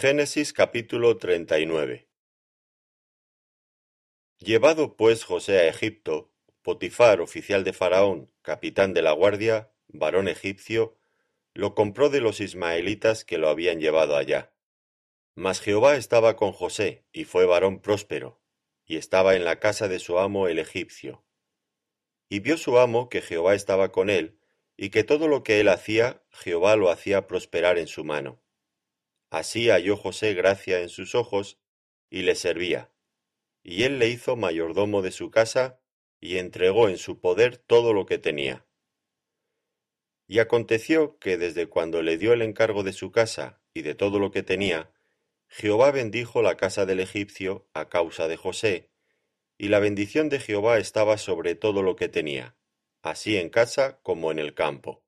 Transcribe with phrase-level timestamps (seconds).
[0.00, 2.08] Génesis capítulo 39
[4.38, 10.96] Llevado pues José a Egipto, Potifar, oficial de Faraón, capitán de la guardia, varón egipcio,
[11.52, 14.54] lo compró de los ismaelitas que lo habían llevado allá.
[15.34, 18.40] Mas Jehová estaba con José, y fue varón próspero,
[18.86, 21.26] y estaba en la casa de su amo el egipcio.
[22.30, 24.38] Y vio su amo que Jehová estaba con él,
[24.78, 28.40] y que todo lo que él hacía, Jehová lo hacía prosperar en su mano.
[29.30, 31.60] Así halló José gracia en sus ojos,
[32.10, 32.90] y le servía.
[33.62, 35.80] Y él le hizo mayordomo de su casa,
[36.20, 38.66] y entregó en su poder todo lo que tenía.
[40.26, 44.18] Y aconteció que desde cuando le dio el encargo de su casa y de todo
[44.18, 44.92] lo que tenía,
[45.48, 48.90] Jehová bendijo la casa del egipcio a causa de José,
[49.56, 52.56] y la bendición de Jehová estaba sobre todo lo que tenía,
[53.02, 55.04] así en casa como en el campo.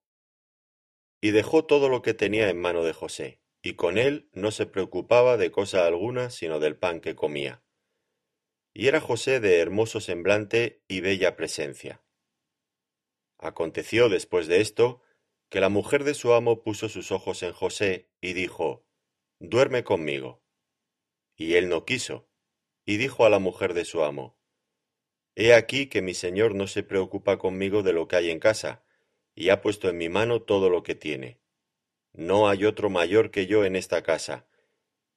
[1.20, 4.66] Y dejó todo lo que tenía en mano de José y con él no se
[4.66, 7.62] preocupaba de cosa alguna sino del pan que comía.
[8.74, 12.02] Y era José de hermoso semblante y bella presencia.
[13.38, 15.02] Aconteció después de esto,
[15.48, 18.84] que la mujer de su amo puso sus ojos en José y dijo,
[19.38, 20.42] Duerme conmigo.
[21.36, 22.28] Y él no quiso,
[22.84, 24.38] y dijo a la mujer de su amo,
[25.34, 28.84] He aquí que mi señor no se preocupa conmigo de lo que hay en casa,
[29.34, 31.41] y ha puesto en mi mano todo lo que tiene
[32.12, 34.46] no hay otro mayor que yo en esta casa,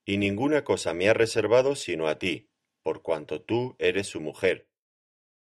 [0.05, 2.49] y ninguna cosa me ha reservado sino a ti,
[2.83, 4.67] por cuanto tú eres su mujer.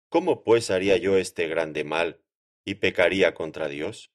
[0.09, 2.21] ¿Cómo pues haría yo este grande mal
[2.65, 4.11] y pecaría contra Dios?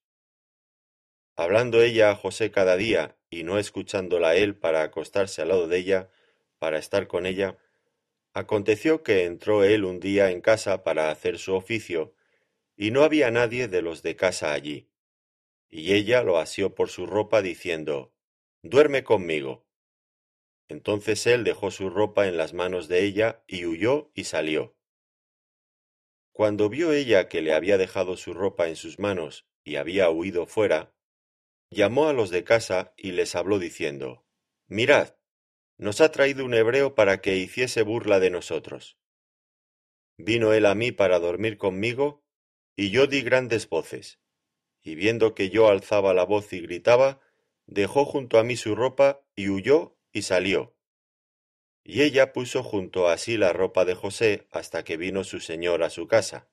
[1.36, 5.78] Hablando ella a José cada día y no escuchándola él para acostarse al lado de
[5.78, 6.10] ella,
[6.58, 7.58] para estar con ella,
[8.32, 12.14] aconteció que entró él un día en casa para hacer su oficio,
[12.76, 14.88] y no había nadie de los de casa allí.
[15.70, 18.14] Y ella lo asió por su ropa, diciendo,
[18.62, 19.66] Duerme conmigo.
[20.68, 24.74] Entonces él dejó su ropa en las manos de ella, y huyó y salió.
[26.32, 30.46] Cuando vio ella que le había dejado su ropa en sus manos y había huido
[30.46, 30.94] fuera,
[31.70, 34.24] llamó a los de casa y les habló diciendo,
[34.66, 35.16] Mirad,
[35.76, 38.98] nos ha traído un hebreo para que hiciese burla de nosotros.
[40.16, 42.24] Vino él a mí para dormir conmigo,
[42.76, 44.20] y yo di grandes voces
[44.84, 47.18] y viendo que yo alzaba la voz y gritaba,
[47.66, 50.76] dejó junto a mí su ropa y huyó y salió.
[51.82, 55.82] Y ella puso junto a sí la ropa de José hasta que vino su señor
[55.82, 56.48] a su casa.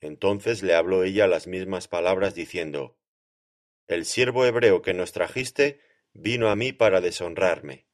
[0.00, 2.98] Entonces le habló ella las mismas palabras diciendo,
[3.86, 5.80] El siervo hebreo que nos trajiste
[6.12, 7.86] vino a mí para deshonrarme.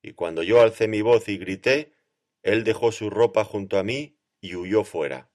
[0.00, 1.94] Y cuando yo alcé mi voz y grité,
[2.42, 5.30] él dejó su ropa junto a mí y huyó fuera.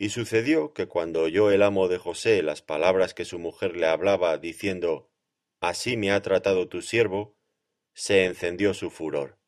[0.00, 3.88] Y sucedió que cuando oyó el amo de José las palabras que su mujer le
[3.88, 5.10] hablaba, diciendo,
[5.58, 7.36] Así me ha tratado tu siervo,
[7.94, 9.40] se encendió su furor.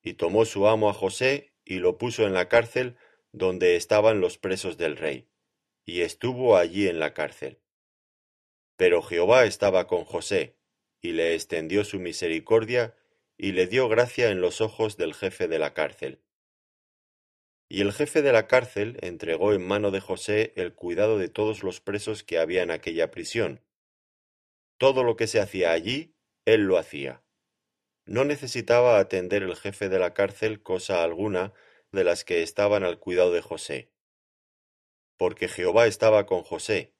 [0.00, 2.96] Y tomó su amo a José y lo puso en la cárcel
[3.32, 5.28] donde estaban los presos del rey,
[5.84, 7.60] y estuvo allí en la cárcel.
[8.78, 10.56] Pero Jehová estaba con José,
[11.02, 12.96] y le extendió su misericordia,
[13.36, 16.22] y le dio gracia en los ojos del jefe de la cárcel
[17.72, 21.62] y el jefe de la cárcel entregó en mano de José el cuidado de todos
[21.62, 23.62] los presos que había en aquella prisión.
[24.76, 27.22] Todo lo que se hacía allí, él lo hacía.
[28.06, 31.52] No necesitaba atender el jefe de la cárcel cosa alguna
[31.92, 33.92] de las que estaban al cuidado de José.
[35.16, 36.96] Porque Jehová estaba con José,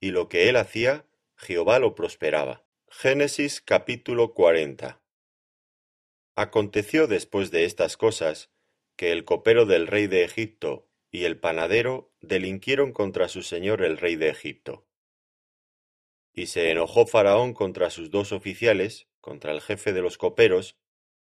[0.00, 1.06] y lo que él hacía,
[1.36, 2.64] Jehová lo prosperaba.
[2.88, 5.02] Génesis capítulo 40
[6.34, 8.53] Aconteció después de estas cosas,
[8.96, 13.98] que el copero del rey de Egipto y el panadero delinquieron contra su señor el
[13.98, 14.86] rey de Egipto.
[16.32, 20.76] Y se enojó Faraón contra sus dos oficiales, contra el jefe de los coperos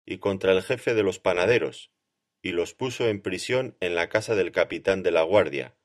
[0.06, 1.90] y contra el jefe de los panaderos,
[2.40, 5.76] y los puso en prisión en la casa del capitán de la guardia,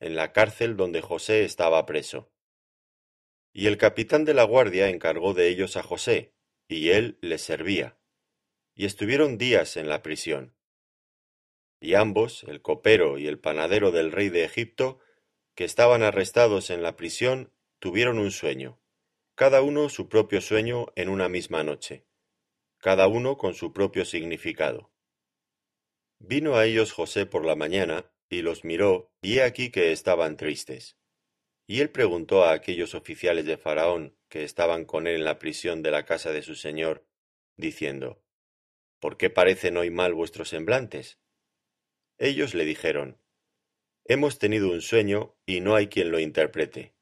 [0.00, 2.32] en la cárcel donde José estaba preso.
[3.52, 6.34] Y el capitán de la guardia encargó de ellos a José,
[6.68, 7.96] y él les servía.
[8.74, 10.55] Y estuvieron días en la prisión.
[11.80, 14.98] Y ambos, el copero y el panadero del rey de Egipto,
[15.54, 18.80] que estaban arrestados en la prisión, tuvieron un sueño,
[19.34, 22.06] cada uno su propio sueño en una misma noche,
[22.78, 24.90] cada uno con su propio significado.
[26.18, 30.36] Vino a ellos José por la mañana, y los miró, y he aquí que estaban
[30.36, 30.96] tristes.
[31.66, 35.82] Y él preguntó a aquellos oficiales de Faraón que estaban con él en la prisión
[35.82, 37.06] de la casa de su señor,
[37.56, 38.22] diciendo,
[39.00, 41.18] ¿Por qué parecen hoy mal vuestros semblantes?
[42.18, 43.20] Ellos le dijeron,
[44.04, 46.94] Hemos tenido un sueño y no hay quien lo interprete.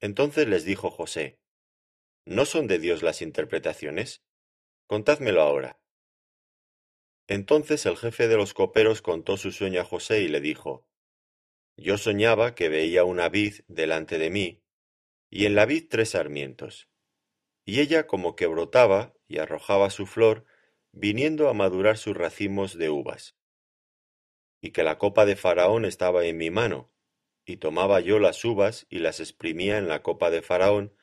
[0.00, 1.40] Entonces les dijo José,
[2.24, 4.22] ¿No son de Dios las interpretaciones?
[4.86, 5.80] Contádmelo ahora.
[7.26, 10.86] Entonces el jefe de los coperos contó su sueño a José y le dijo,
[11.76, 14.62] Yo soñaba que veía una vid delante de mí,
[15.30, 16.88] y en la vid tres sarmientos,
[17.64, 20.44] y ella como que brotaba y arrojaba su flor,
[20.92, 23.37] viniendo a madurar sus racimos de uvas.
[24.60, 26.90] Y que la copa de Faraón estaba en mi mano,
[27.44, 30.94] y tomaba yo las uvas y las exprimía en la copa de Faraón,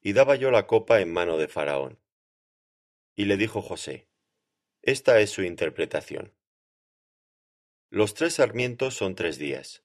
[0.00, 2.00] y daba yo la copa en mano de Faraón.
[3.14, 4.08] Y le dijo José,
[4.82, 6.34] Esta es su interpretación.
[7.90, 9.84] Los tres sarmientos son tres días.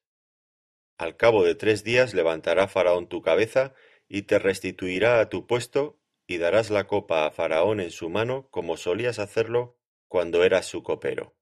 [0.98, 3.74] Al cabo de tres días levantará Faraón tu cabeza
[4.08, 8.48] y te restituirá a tu puesto y darás la copa a Faraón en su mano
[8.50, 9.78] como solías hacerlo
[10.08, 11.34] cuando eras su copero.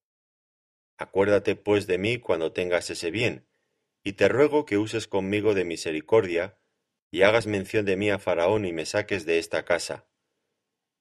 [1.00, 3.48] Acuérdate pues de mí cuando tengas ese bien,
[4.04, 6.58] y te ruego que uses conmigo de misericordia,
[7.10, 10.06] y hagas mención de mí a Faraón y me saques de esta casa,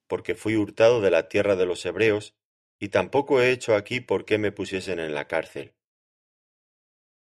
[0.07, 2.33] porque fui hurtado de la tierra de los hebreos,
[2.79, 5.75] y tampoco he hecho aquí por qué me pusiesen en la cárcel.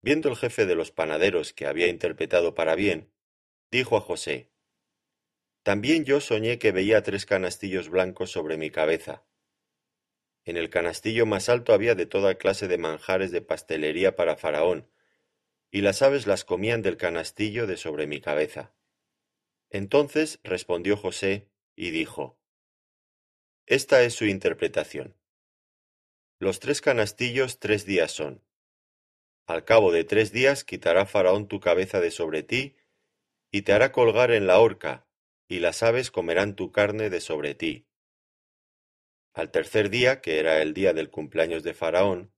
[0.03, 3.15] Viendo el jefe de los panaderos que había interpretado para bien,
[3.71, 4.51] dijo a José,
[5.63, 9.25] También yo soñé que veía tres canastillos blancos sobre mi cabeza.
[10.45, 14.91] En el canastillo más alto había de toda clase de manjares de pastelería para Faraón,
[15.71, 18.75] y las aves las comían del canastillo de sobre mi cabeza.
[19.71, 22.39] Entonces respondió José y dijo,
[23.67, 25.17] Esta es su interpretación.
[26.39, 28.45] Los tres canastillos tres días son.
[29.47, 32.77] Al cabo de tres días quitará Faraón tu cabeza de sobre ti,
[33.51, 35.07] y te hará colgar en la horca,
[35.49, 37.87] y las aves comerán tu carne de sobre ti.
[39.35, 42.33] Al tercer día, que era el día del cumpleaños de Faraón,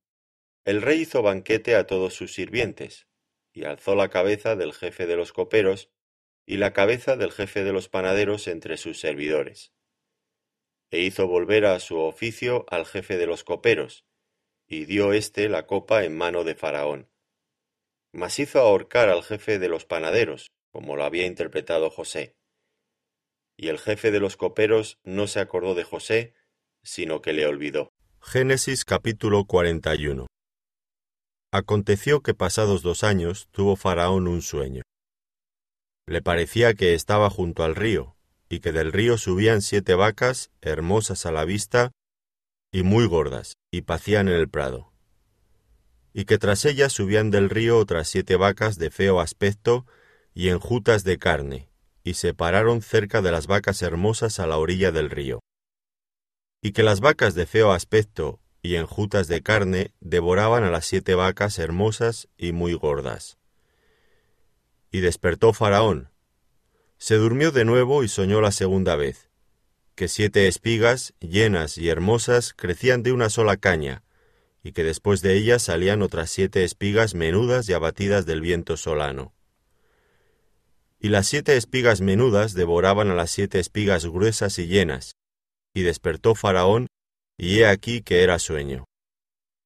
[0.65, 3.07] el rey hizo banquete a todos sus sirvientes,
[3.53, 5.91] y alzó la cabeza del jefe de los coperos
[6.47, 9.75] y la cabeza del jefe de los panaderos entre sus servidores.
[10.91, 14.07] E hizo volver a su oficio al jefe de los coperos,
[14.67, 17.11] y dio éste la copa en mano de Faraón.
[18.13, 22.37] Mas hizo ahorcar al jefe de los panaderos, como lo había interpretado José.
[23.55, 26.35] Y el jefe de los coperos no se acordó de José,
[26.87, 27.91] sino que le olvidó.
[28.23, 30.27] Génesis capítulo 41
[31.53, 34.83] Aconteció que pasados dos años tuvo Faraón un sueño.
[36.07, 38.17] Le parecía que estaba junto al río,
[38.49, 41.91] y que del río subían siete vacas, hermosas a la vista,
[42.73, 44.93] y muy gordas, y pacían en el prado.
[46.13, 49.87] Y que tras ellas subían del río otras siete vacas de feo aspecto
[50.35, 51.69] y enjutas de carne,
[52.05, 55.41] y se pararon cerca de las vacas hermosas a la orilla del río.
[56.67, 61.15] Y que las vacas de feo aspecto y enjutas de carne devoraban a las siete
[61.15, 63.39] vacas hermosas y muy gordas.
[64.91, 66.11] Y despertó Faraón.
[66.99, 69.31] Se durmió de nuevo y soñó la segunda vez,
[69.95, 74.03] que siete espigas, llenas y hermosas, crecían de una sola caña,
[74.65, 79.33] y que después de ellas salían otras siete espigas menudas y abatidas del viento solano.
[80.99, 85.15] Y las siete espigas menudas devoraban a las siete espigas gruesas y llenas,
[85.77, 86.87] y despertó Faraón
[87.37, 88.87] y he aquí que era sueño.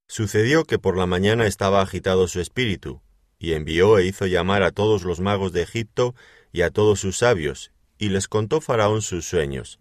[0.09, 3.01] Sucedió que por la mañana estaba agitado su espíritu,
[3.39, 6.17] y envió e hizo llamar a todos los magos de Egipto
[6.51, 9.79] y a todos sus sabios, y les contó Faraón sus sueños.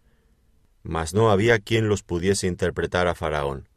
[0.84, 3.68] Mas no había quien los pudiese interpretar a Faraón.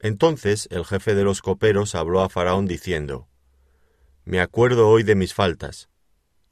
[0.00, 3.28] Entonces el jefe de los coperos habló a Faraón diciendo,
[4.24, 5.88] Me acuerdo hoy de mis faltas.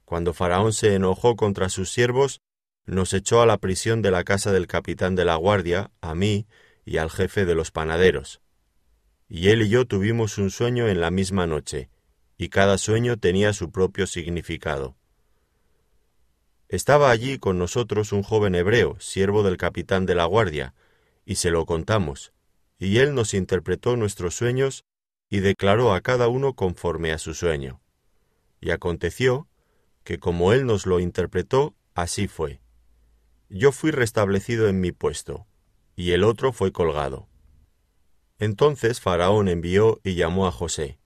[0.05, 2.41] Cuando Faraón se enojó contra sus siervos,
[2.87, 6.47] nos echó a la prisión de la casa del capitán de la guardia, a mí
[6.85, 8.41] y al jefe de los panaderos.
[9.29, 11.89] Y él y yo tuvimos un sueño en la misma noche,
[12.37, 14.97] y cada sueño tenía su propio significado.
[16.69, 20.75] Estaba allí con nosotros un joven hebreo, siervo del capitán de la guardia,
[21.25, 22.33] y se lo contamos,
[22.79, 24.85] y él nos interpretó nuestros sueños
[25.29, 27.81] y declaró a cada uno conforme a su sueño.
[28.61, 29.47] Y aconteció
[30.03, 32.61] que como él nos lo interpretó, así fue
[33.51, 35.47] yo fui restablecido en mi puesto,
[35.97, 37.29] y el otro fue colgado.
[38.39, 40.99] Entonces Faraón envió y llamó a José,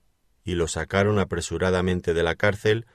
[0.43, 2.85] y lo sacaron apresuradamente de la cárcel,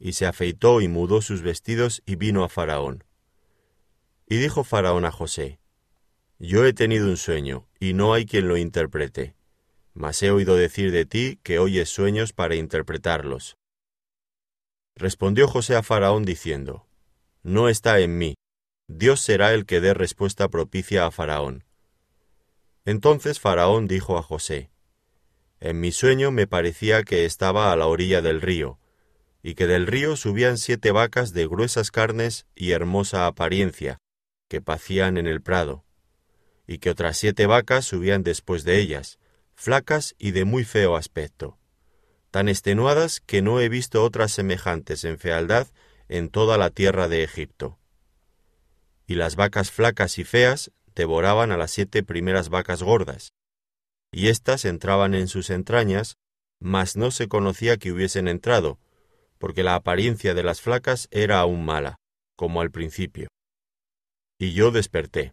[0.00, 3.04] y se afeitó y mudó sus vestidos y vino a Faraón.
[4.28, 5.60] Y dijo Faraón a José,
[6.38, 9.36] Yo he tenido un sueño, y no hay quien lo interprete,
[9.94, 13.56] mas he oído decir de ti que oyes sueños para interpretarlos.
[14.96, 16.86] Respondió José a Faraón diciendo,
[17.44, 18.34] No está en mí,
[18.88, 21.64] Dios será el que dé respuesta propicia a Faraón.
[22.86, 24.70] Entonces Faraón dijo a José,
[25.60, 28.80] En mi sueño me parecía que estaba a la orilla del río,
[29.42, 33.98] y que del río subían siete vacas de gruesas carnes y hermosa apariencia,
[34.48, 35.84] que pacían en el prado,
[36.66, 39.18] y que otras siete vacas subían después de ellas,
[39.54, 41.58] flacas y de muy feo aspecto,
[42.30, 45.66] tan extenuadas que no he visto otras semejantes en fealdad
[46.08, 47.77] en toda la tierra de Egipto.
[49.08, 53.32] Y las vacas flacas y feas devoraban a las siete primeras vacas gordas,
[54.12, 56.16] y éstas entraban en sus entrañas,
[56.60, 58.78] mas no se conocía que hubiesen entrado,
[59.38, 61.96] porque la apariencia de las flacas era aún mala,
[62.36, 63.28] como al principio.
[64.38, 65.32] Y yo desperté.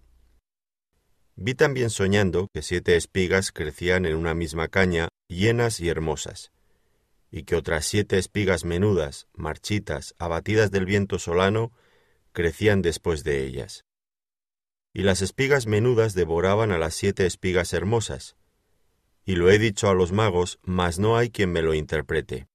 [1.35, 6.53] Vi también soñando que siete espigas crecían en una misma caña, llenas y hermosas,
[7.29, 11.73] y que otras siete espigas menudas, marchitas, abatidas del viento solano,
[12.35, 13.85] crecían después de ellas.
[14.93, 18.37] Y las espigas menudas devoraban a las siete espigas hermosas.
[19.25, 22.47] Y lo he dicho a los magos, mas no hay quien me lo interprete.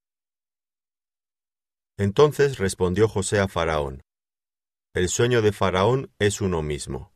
[1.96, 4.02] Entonces respondió José a Faraón,
[4.94, 7.12] El sueño de Faraón es uno mismo.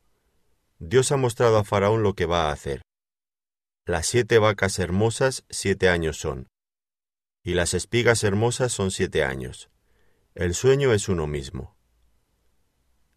[0.78, 2.82] Dios ha mostrado a Faraón lo que va a hacer.
[3.86, 6.48] Las siete vacas hermosas siete años son,
[7.42, 9.70] y las espigas hermosas son siete años.
[10.34, 11.73] El sueño es uno mismo.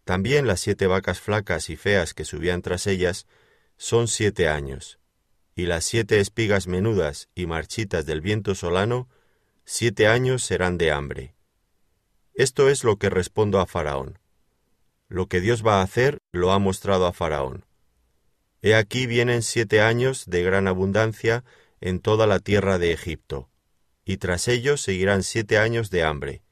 [0.08, 3.26] También las siete vacas flacas y feas que subían tras ellas
[3.76, 4.98] son siete años,
[5.54, 9.08] y las siete espigas menudas y marchitas del viento solano,
[9.64, 11.34] siete años serán de hambre
[12.38, 14.20] esto es lo que respondo a Faraón.
[15.08, 17.66] Lo que Dios va a hacer lo ha mostrado a Faraón.
[18.62, 21.42] He aquí vienen siete años de gran abundancia
[21.80, 23.50] en toda la tierra de Egipto,
[24.04, 26.42] y tras ellos seguirán siete años de hambre.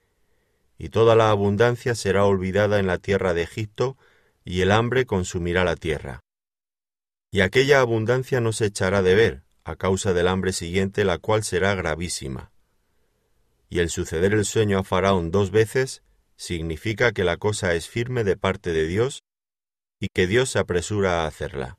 [0.79, 3.97] Y toda la abundancia será olvidada en la tierra de Egipto,
[4.45, 6.21] y el hambre consumirá la tierra.
[7.31, 11.43] Y aquella abundancia no se echará de ver, a causa del hambre siguiente, la cual
[11.43, 12.53] será gravísima
[13.69, 16.03] y el suceder el sueño a Faraón dos veces
[16.37, 19.23] significa que la cosa es firme de parte de Dios
[19.99, 21.79] y que Dios se apresura a hacerla.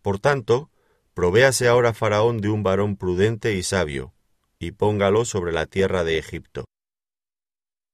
[0.00, 0.70] Por tanto,
[1.14, 4.14] provéase ahora Faraón de un varón prudente y sabio,
[4.58, 6.64] y póngalo sobre la tierra de Egipto.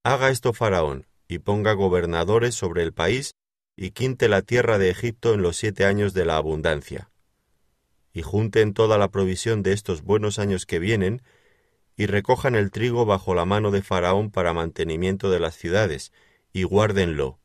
[0.05, 3.35] Haga esto Faraón, y ponga gobernadores sobre el país,
[3.77, 7.11] y quinte la tierra de Egipto en los siete años de la abundancia.
[8.13, 11.23] Y junten toda la provisión de estos buenos años que vienen,
[11.97, 16.13] y recojan el trigo bajo la mano de Faraón para mantenimiento de las ciudades,
[16.53, 17.39] y guárdenlo.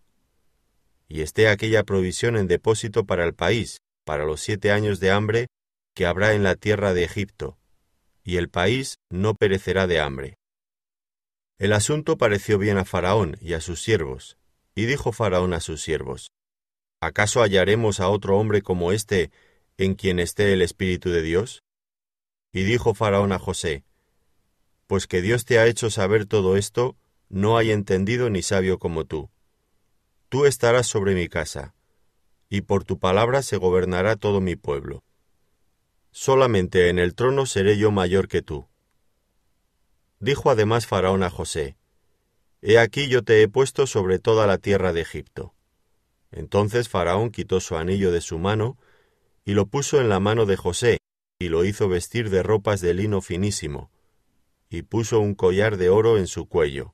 [1.07, 5.47] Y esté aquella provisión en depósito para el país, para los siete años de hambre
[5.93, 7.57] que habrá en la tierra de Egipto,
[8.23, 10.37] y el país no perecerá de hambre.
[11.63, 14.37] El asunto pareció bien a Faraón y a sus siervos,
[14.75, 16.29] y dijo Faraón a sus siervos,
[16.99, 19.31] ¿acaso hallaremos a otro hombre como éste
[19.77, 21.63] en quien esté el Espíritu de Dios?
[22.51, 23.85] Y dijo Faraón a José,
[24.87, 26.97] pues que Dios te ha hecho saber todo esto,
[27.29, 29.29] no hay entendido ni sabio como tú.
[30.27, 31.75] Tú estarás sobre mi casa,
[32.49, 35.05] y por tu palabra se gobernará todo mi pueblo.
[36.11, 38.67] Solamente en el trono seré yo mayor que tú.
[40.23, 41.75] Dijo además Faraón a José,
[42.61, 45.53] He aquí yo te he puesto sobre toda la tierra de Egipto.
[46.31, 48.77] Entonces Faraón quitó su anillo de su mano,
[49.43, 50.99] y lo puso en la mano de José,
[51.39, 53.91] y lo hizo vestir de ropas de lino finísimo,
[54.69, 56.93] y puso un collar de oro en su cuello.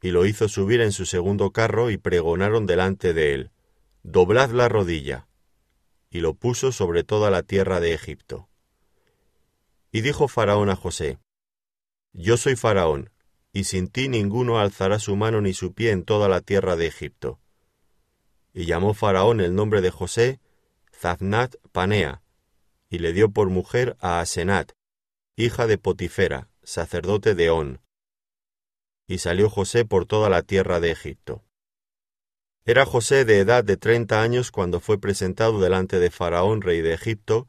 [0.00, 3.50] Y lo hizo subir en su segundo carro y pregonaron delante de él,
[4.04, 5.26] Doblad la rodilla.
[6.10, 8.48] Y lo puso sobre toda la tierra de Egipto.
[9.90, 11.18] Y dijo Faraón a José,
[12.16, 13.10] Yo soy Faraón,
[13.52, 16.86] y sin ti ninguno alzará su mano ni su pie en toda la tierra de
[16.86, 17.40] Egipto.
[18.52, 20.40] Y llamó Faraón el nombre de José
[20.92, 22.22] Zaznat Panea,
[22.88, 24.70] y le dio por mujer a Asenat,
[25.34, 27.80] hija de Potifera, sacerdote de On.
[29.08, 31.42] Y salió José por toda la tierra de Egipto.
[32.64, 36.94] Era José de edad de treinta años cuando fue presentado delante de Faraón, rey de
[36.94, 37.48] Egipto,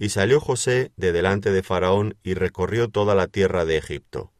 [0.00, 4.32] y salió José de delante de Faraón y recorrió toda la tierra de Egipto.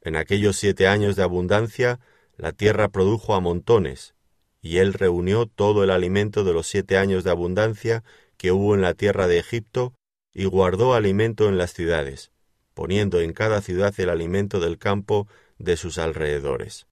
[0.00, 1.98] En aquellos siete años de abundancia,
[2.36, 4.14] la tierra produjo a montones,
[4.62, 8.04] y él reunió todo el alimento de los siete años de abundancia
[8.36, 9.92] que hubo en la tierra de Egipto,
[10.32, 12.30] y guardó alimento en las ciudades,
[12.74, 15.26] poniendo en cada ciudad el alimento del campo
[15.58, 16.86] de sus alrededores.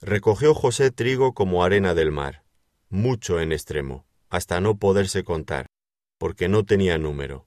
[0.00, 2.42] Recogió José trigo como arena del mar,
[2.88, 5.68] mucho en extremo, hasta no poderse contar,
[6.24, 7.46] porque no tenía número.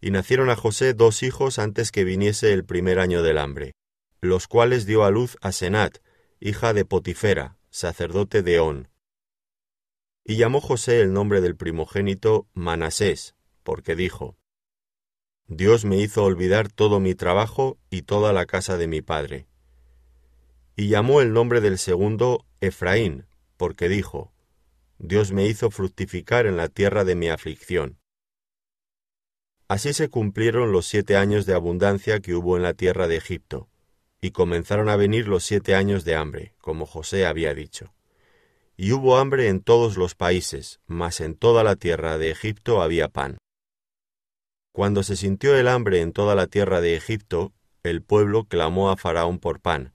[0.00, 3.74] Y nacieron a José dos hijos antes que viniese el primer año del hambre,
[4.22, 5.98] los cuales dio a luz a Senat,
[6.40, 8.88] hija de Potifera, sacerdote de On.
[10.24, 13.34] Y llamó José el nombre del primogénito Manasés,
[13.64, 14.38] porque dijo,
[15.46, 19.46] Dios me hizo olvidar todo mi trabajo y toda la casa de mi padre.
[20.74, 23.26] Y llamó el nombre del segundo Efraín,
[23.58, 24.32] porque dijo,
[24.98, 27.98] Dios me hizo fructificar en la tierra de mi aflicción.
[29.68, 33.68] Así se cumplieron los siete años de abundancia que hubo en la tierra de Egipto,
[34.20, 37.94] y comenzaron a venir los siete años de hambre, como José había dicho.
[38.76, 43.08] Y hubo hambre en todos los países, mas en toda la tierra de Egipto había
[43.08, 43.38] pan.
[44.72, 47.52] Cuando se sintió el hambre en toda la tierra de Egipto,
[47.84, 49.92] el pueblo clamó a Faraón por pan.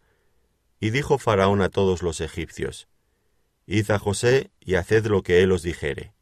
[0.80, 2.88] Y dijo Faraón a todos los egipcios,
[3.66, 6.14] Id a José y haced lo que él os dijere.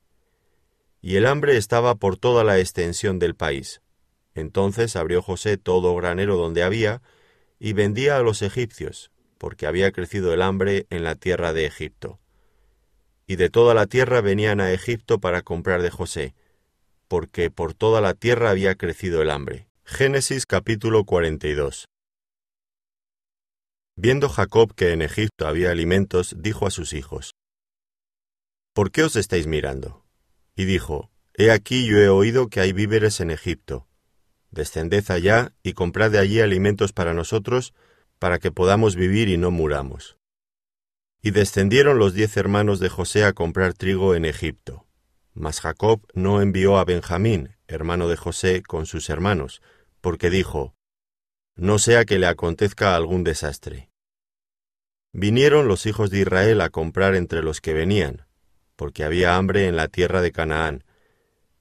[1.01, 3.81] Y el hambre estaba por toda la extensión del país.
[4.35, 7.01] Entonces abrió José todo granero donde había,
[7.59, 12.19] y vendía a los egipcios, porque había crecido el hambre en la tierra de Egipto.
[13.25, 16.35] Y de toda la tierra venían a Egipto para comprar de José,
[17.07, 19.67] porque por toda la tierra había crecido el hambre.
[19.83, 21.90] Génesis capítulo 42
[24.03, 27.35] Viendo Jacob que en Egipto había alimentos, dijo a sus hijos,
[28.73, 30.07] ¿Por qué os estáis mirando?
[30.55, 33.87] Y dijo, He aquí yo he oído que hay víveres en Egipto.
[34.49, 37.75] Descended allá y comprad de allí alimentos para nosotros,
[38.17, 40.17] para que podamos vivir y no muramos.
[41.21, 44.87] Y descendieron los diez hermanos de José a comprar trigo en Egipto.
[45.35, 49.61] Mas Jacob no envió a Benjamín, hermano de José, con sus hermanos,
[50.01, 50.73] porque dijo,
[51.55, 53.90] No sea que le acontezca algún desastre.
[55.13, 58.25] Vinieron los hijos de Israel a comprar entre los que venían,
[58.75, 60.83] porque había hambre en la tierra de Canaán,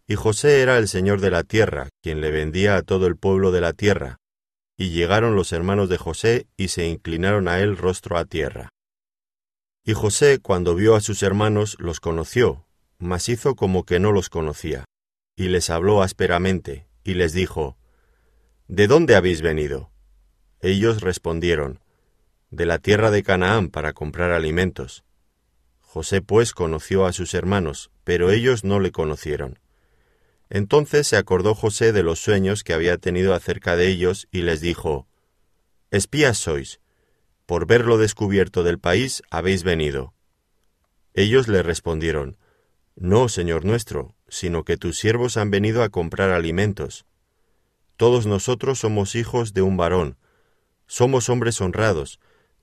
[0.06, 3.50] y José era el señor de la tierra, quien le vendía a todo el pueblo
[3.50, 4.18] de la tierra,
[4.76, 8.70] y llegaron los hermanos de José y se inclinaron a él rostro a tierra.
[9.84, 12.66] Y José, cuando vio a sus hermanos, los conoció,
[12.98, 14.84] mas hizo como que no los conocía,
[15.36, 17.76] y les habló ásperamente, y les dijo,
[18.68, 19.90] ¿De dónde habéis venido?
[20.60, 21.80] Ellos respondieron,
[22.50, 25.04] de la tierra de Canaán para comprar alimentos.
[25.80, 29.58] José pues conoció a sus hermanos, pero ellos no le conocieron.
[30.48, 34.60] Entonces se acordó José de los sueños que había tenido acerca de ellos y les
[34.60, 35.06] dijo,
[35.90, 36.80] Espías sois,
[37.46, 40.14] por ver lo descubierto del país habéis venido.
[41.14, 42.36] Ellos le respondieron,
[42.94, 47.06] No, Señor nuestro, sino que tus siervos han venido a comprar alimentos.
[47.96, 50.16] Todos nosotros somos hijos de un varón,
[50.86, 52.20] somos hombres honrados,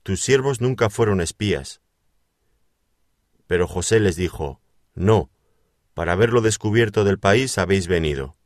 [0.08, 1.82] tus siervos nunca fueron espías.
[3.46, 4.62] Pero José les dijo,
[4.96, 5.30] No,
[5.94, 8.38] para haberlo descubierto del país habéis venido.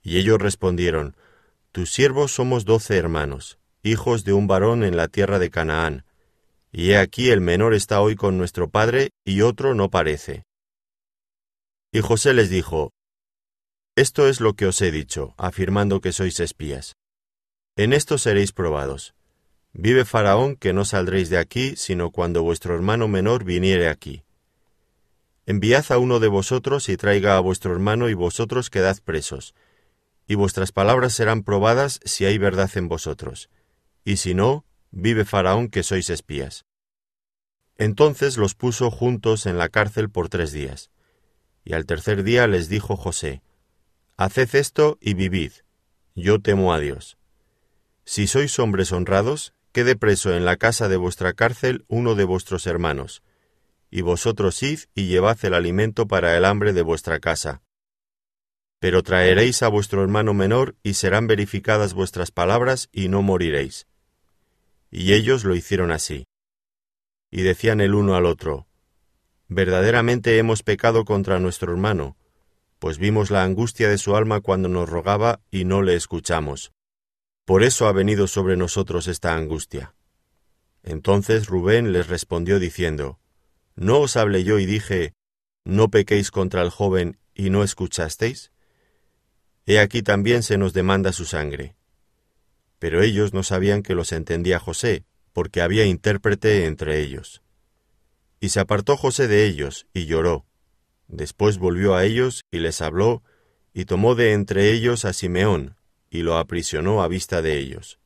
[0.00, 1.18] Y ellos respondieron,
[1.70, 6.06] Tus siervos somos doce hermanos, hijos de un varón en la tierra de Canaán,
[6.70, 10.44] y he aquí el menor está hoy con nuestro padre y otro no parece.
[11.92, 12.94] Y José les dijo,
[13.96, 16.96] Esto es lo que os he dicho, afirmando que sois espías.
[17.76, 19.14] En esto seréis probados.
[19.74, 24.22] Vive Faraón que no saldréis de aquí, sino cuando vuestro hermano menor viniere aquí.
[25.46, 29.54] Enviad a uno de vosotros y traiga a vuestro hermano y vosotros quedad presos,
[30.26, 33.50] y vuestras palabras serán probadas si hay verdad en vosotros,
[34.04, 36.64] y si no, vive Faraón que sois espías.
[37.76, 40.90] Entonces los puso juntos en la cárcel por tres días,
[41.64, 43.42] y al tercer día les dijo José,
[44.16, 45.52] Haced esto y vivid,
[46.14, 47.16] yo temo a Dios.
[48.04, 52.66] Si sois hombres honrados, quede preso en la casa de vuestra cárcel uno de vuestros
[52.66, 53.22] hermanos,
[53.90, 57.62] y vosotros id y llevad el alimento para el hambre de vuestra casa.
[58.78, 63.86] Pero traeréis a vuestro hermano menor y serán verificadas vuestras palabras y no moriréis.
[64.90, 66.26] Y ellos lo hicieron así.
[67.30, 68.66] Y decían el uno al otro,
[69.48, 72.16] Verdaderamente hemos pecado contra nuestro hermano,
[72.78, 76.72] pues vimos la angustia de su alma cuando nos rogaba y no le escuchamos.
[77.44, 79.94] Por eso ha venido sobre nosotros esta angustia.
[80.82, 83.18] Entonces Rubén les respondió diciendo,
[83.74, 85.14] ¿No os hablé yo y dije,
[85.64, 88.52] no pequéis contra el joven y no escuchasteis?
[89.66, 91.76] He aquí también se nos demanda su sangre.
[92.78, 97.42] Pero ellos no sabían que los entendía José, porque había intérprete entre ellos.
[98.40, 100.46] Y se apartó José de ellos, y lloró.
[101.06, 103.22] Después volvió a ellos, y les habló,
[103.72, 105.76] y tomó de entre ellos a Simeón,
[106.12, 107.98] y lo aprisionó a vista de ellos.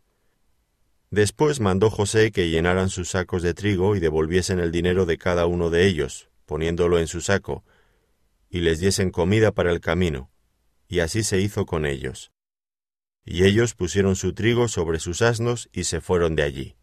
[1.11, 5.47] Después mandó José que llenaran sus sacos de trigo y devolviesen el dinero de cada
[5.47, 7.65] uno de ellos, poniéndolo en su saco,
[8.49, 10.31] y les diesen comida para el camino,
[10.87, 12.31] y así se hizo con ellos.
[13.25, 16.77] Y ellos pusieron su trigo sobre sus asnos y se fueron de allí.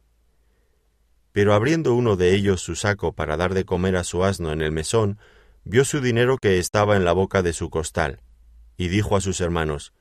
[1.31, 4.61] Pero abriendo uno de ellos su saco para dar de comer a su asno en
[4.61, 5.19] el mesón,
[5.63, 8.19] vio su dinero que estaba en la boca de su costal,
[8.75, 9.93] y dijo a sus hermanos,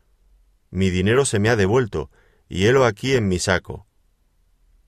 [0.72, 2.10] mi dinero se me ha devuelto,
[2.48, 3.86] y helo aquí en mi saco.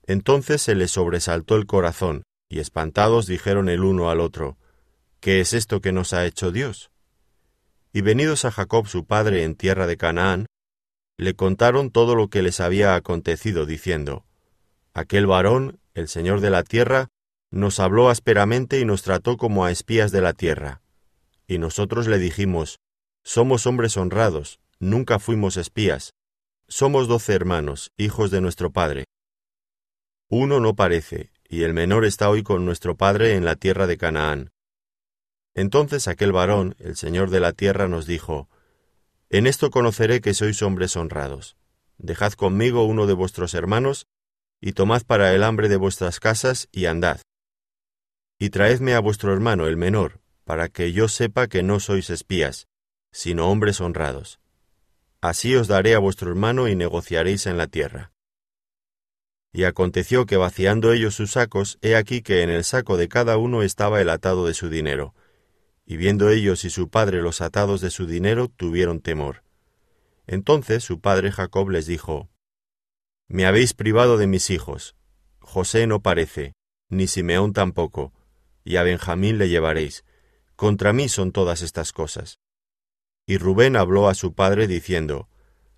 [0.07, 4.57] Entonces se les sobresaltó el corazón, y espantados dijeron el uno al otro,
[5.19, 6.91] ¿Qué es esto que nos ha hecho Dios?
[7.93, 10.47] Y venidos a Jacob su padre en tierra de Canaán,
[11.17, 14.25] le contaron todo lo que les había acontecido, diciendo,
[14.93, 17.09] Aquel varón, el Señor de la tierra,
[17.51, 20.81] nos habló ásperamente y nos trató como a espías de la tierra.
[21.47, 22.79] Y nosotros le dijimos,
[23.23, 26.13] Somos hombres honrados, nunca fuimos espías,
[26.67, 29.05] somos doce hermanos, hijos de nuestro Padre.
[30.29, 33.97] Uno no parece, y el menor está hoy con nuestro Padre en la tierra de
[33.97, 34.51] Canaán.
[35.53, 38.49] Entonces aquel varón, el Señor de la tierra, nos dijo,
[39.29, 41.55] En esto conoceré que sois hombres honrados.
[41.97, 44.07] Dejad conmigo uno de vuestros hermanos,
[44.59, 47.21] y tomad para el hambre de vuestras casas, y andad.
[48.39, 52.67] Y traedme a vuestro hermano el menor, para que yo sepa que no sois espías,
[53.11, 54.39] sino hombres honrados.
[55.27, 58.13] Así os daré a vuestro hermano y negociaréis en la tierra.
[59.51, 63.35] Y aconteció que vaciando ellos sus sacos, he aquí que en el saco de cada
[63.37, 65.15] uno estaba el atado de su dinero.
[65.83, 69.41] Y viendo ellos y su padre los atados de su dinero, tuvieron temor.
[70.27, 72.29] Entonces su padre Jacob les dijo,
[73.27, 74.95] Me habéis privado de mis hijos.
[75.39, 76.53] José no parece,
[76.87, 78.13] ni Simeón tampoco,
[78.63, 80.05] y a Benjamín le llevaréis.
[80.55, 82.37] Contra mí son todas estas cosas.
[83.25, 85.27] Y Rubén habló a su padre diciendo,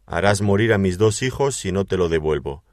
[0.06, 2.64] Harás morir a mis dos hijos si no te lo devuelvo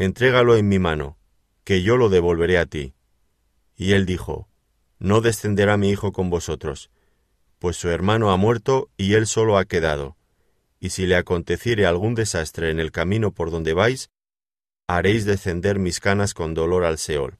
[0.00, 1.18] entrégalo en mi mano,
[1.62, 2.94] que yo lo devolveré a ti.
[3.76, 4.48] Y él dijo,
[4.98, 6.90] No descenderá mi hijo con vosotros,
[7.58, 10.16] pues su hermano ha muerto y él solo ha quedado,
[10.78, 14.08] y si le aconteciere algún desastre en el camino por donde vais,
[14.86, 17.38] haréis descender mis canas con dolor al Seol.